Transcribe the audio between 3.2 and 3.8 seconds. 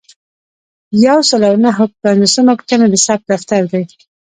دفتر